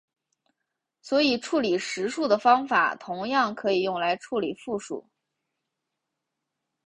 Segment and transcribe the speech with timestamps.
[1.03, 5.07] 所以处理实数的方法同样可以用来处理复数。